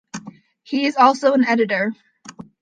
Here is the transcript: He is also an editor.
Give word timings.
He 0.63 0.87
is 0.87 0.95
also 0.95 1.33
an 1.33 1.45
editor. 1.45 1.93